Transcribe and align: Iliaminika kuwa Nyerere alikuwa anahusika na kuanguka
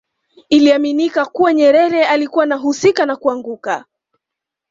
Iliaminika 0.49 1.25
kuwa 1.25 1.53
Nyerere 1.53 2.05
alikuwa 2.05 2.43
anahusika 2.43 3.05
na 3.05 3.15
kuanguka 3.15 3.85